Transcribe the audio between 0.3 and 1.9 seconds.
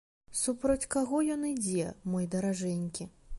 Супроць каго ён ідзе,